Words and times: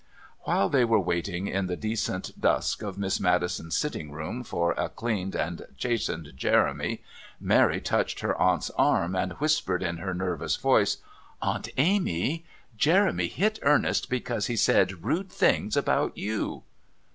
While 0.45 0.67
they 0.69 0.83
were 0.83 0.99
waiting 0.99 1.45
in 1.45 1.67
the 1.67 1.75
decent 1.75 2.41
dusk 2.41 2.81
of 2.81 2.97
Miss 2.97 3.19
Maddison's 3.19 3.77
sitting 3.77 4.11
room 4.11 4.43
for 4.43 4.71
a 4.71 4.89
cleaned 4.89 5.35
and 5.35 5.67
chastened 5.77 6.31
Jeremy, 6.35 7.03
Mary 7.39 7.79
touched 7.79 8.21
her 8.21 8.35
aunt's 8.41 8.71
arm 8.71 9.15
and 9.15 9.33
whispered 9.33 9.83
in 9.83 9.97
her 9.97 10.15
nervous 10.15 10.55
voice: 10.55 10.97
"Aunt 11.39 11.69
Amy 11.77 12.45
Jeremy 12.75 13.27
hit 13.27 13.59
Ernest 13.61 14.09
because 14.09 14.47
he 14.47 14.55
said 14.55 15.03
rude 15.03 15.29
things 15.31 15.77
about 15.77 16.17
you." 16.17 16.63